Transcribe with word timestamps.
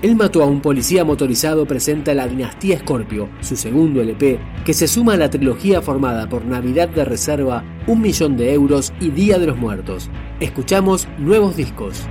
Él 0.00 0.14
mató 0.14 0.44
a 0.44 0.46
un 0.46 0.60
policía 0.60 1.04
motorizado 1.04 1.66
presenta 1.66 2.14
la 2.14 2.28
dinastía 2.28 2.78
Scorpio, 2.78 3.28
su 3.40 3.56
segundo 3.56 4.00
LP, 4.00 4.38
que 4.64 4.72
se 4.72 4.86
suma 4.86 5.14
a 5.14 5.16
la 5.16 5.28
trilogía 5.28 5.82
formada 5.82 6.28
por 6.28 6.44
Navidad 6.44 6.88
de 6.88 7.04
Reserva, 7.04 7.64
Un 7.88 8.02
Millón 8.02 8.36
de 8.36 8.52
Euros 8.52 8.92
y 9.00 9.10
Día 9.10 9.40
de 9.40 9.48
los 9.48 9.56
Muertos. 9.56 10.08
Escuchamos 10.38 11.08
nuevos 11.18 11.56
discos. 11.56 12.06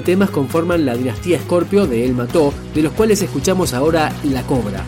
Temas 0.00 0.30
conforman 0.30 0.84
la 0.84 0.94
dinastía 0.94 1.38
Scorpio 1.38 1.86
de 1.86 2.04
El 2.04 2.14
Mató, 2.14 2.52
de 2.74 2.82
los 2.82 2.92
cuales 2.92 3.22
escuchamos 3.22 3.74
ahora 3.74 4.12
La 4.24 4.42
Cobra. 4.42 4.82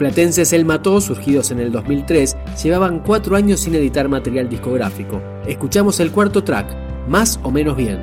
Platenses 0.00 0.54
El 0.54 0.64
Mató, 0.64 0.98
surgidos 1.02 1.50
en 1.50 1.60
el 1.60 1.70
2003, 1.70 2.34
llevaban 2.64 3.00
cuatro 3.00 3.36
años 3.36 3.60
sin 3.60 3.74
editar 3.74 4.08
material 4.08 4.48
discográfico. 4.48 5.20
Escuchamos 5.46 6.00
el 6.00 6.10
cuarto 6.10 6.42
track, 6.42 6.74
Más 7.06 7.38
o 7.42 7.50
menos 7.50 7.76
bien. 7.76 8.02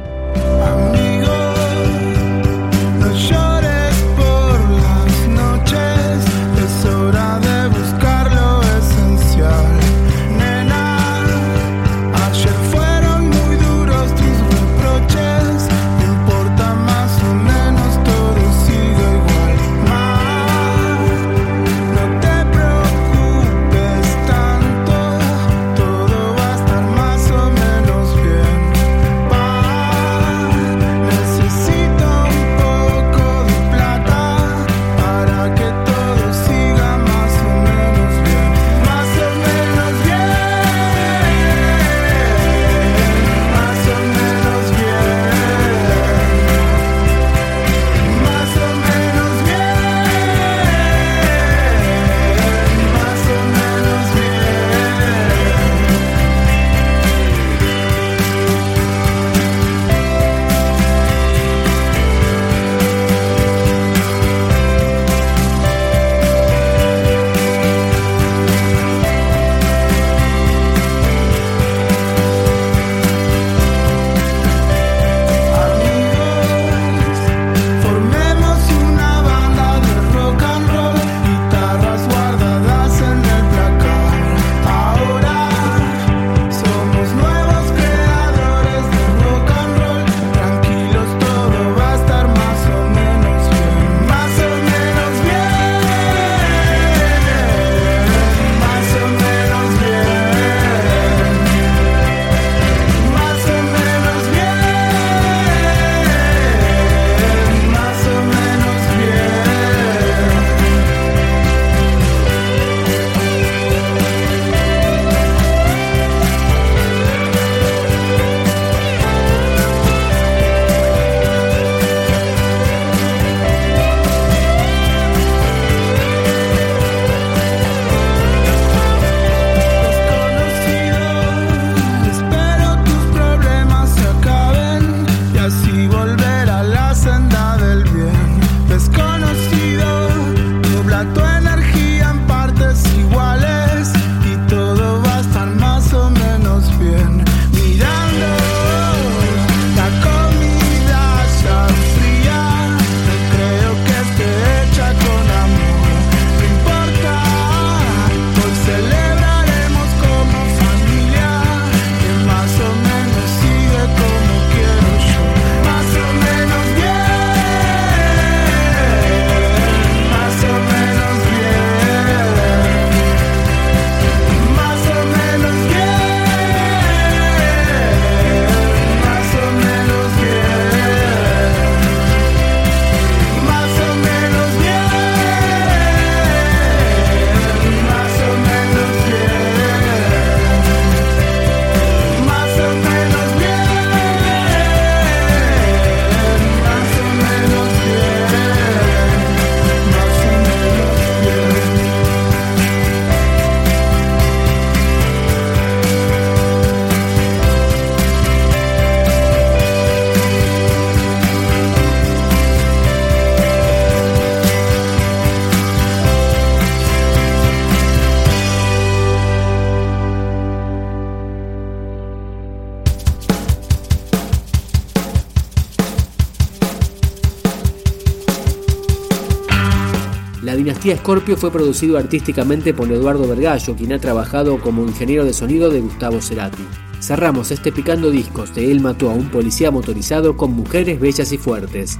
Dinastía 230.58 230.98
Scorpio 230.98 231.38
fue 231.38 231.52
producido 231.52 232.00
artísticamente 232.00 232.74
por 232.74 232.92
Eduardo 232.92 233.28
Vergallo, 233.28 233.76
quien 233.76 233.94
ha 233.94 234.00
trabajado 234.00 234.60
como 234.60 234.82
ingeniero 234.82 235.24
de 235.24 235.32
sonido 235.32 235.70
de 235.70 235.82
Gustavo 235.82 236.20
Cerati. 236.20 236.64
Cerramos 237.00 237.52
este 237.52 237.72
picando 237.72 238.10
discos 238.10 238.56
de 238.56 238.72
Él 238.72 238.82
mató 238.82 239.12
a 239.12 239.14
un 239.14 239.30
policía 239.30 239.70
motorizado 239.70 240.36
con 240.36 240.54
mujeres 240.54 241.00
bellas 241.00 241.32
y 241.32 241.38
fuertes. 241.38 242.00